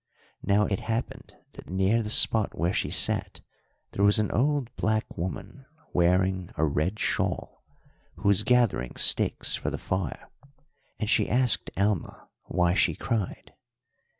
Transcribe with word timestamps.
Now, 0.41 0.65
it 0.65 0.79
happened 0.79 1.35
that 1.53 1.69
near 1.69 2.01
the 2.01 2.09
spot 2.09 2.57
where 2.57 2.73
she 2.73 2.89
sat 2.89 3.41
there 3.91 4.03
was 4.03 4.17
an 4.17 4.31
old 4.31 4.75
black 4.75 5.15
woman 5.15 5.67
wearing 5.93 6.49
a 6.57 6.65
red 6.65 6.97
shawl, 6.99 7.63
who 8.15 8.27
was 8.27 8.41
gathering 8.41 8.95
sticks 8.95 9.53
for 9.53 9.69
the 9.69 9.77
fire, 9.77 10.31
and 10.97 11.07
she 11.07 11.29
asked 11.29 11.69
Alma 11.77 12.29
why 12.47 12.73
she 12.73 12.95
cried. 12.95 13.53